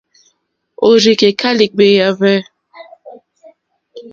[0.87, 2.37] Òrzìkèká lìɡbèáhwɛ̂.